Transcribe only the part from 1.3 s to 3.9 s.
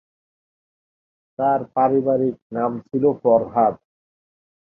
তার পারিবারিক নাম ছিল ফরহাদ।